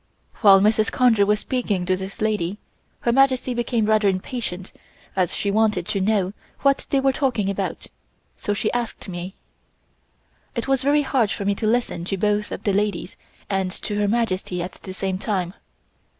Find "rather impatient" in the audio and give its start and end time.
3.85-4.73